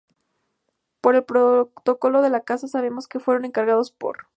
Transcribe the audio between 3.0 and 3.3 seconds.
que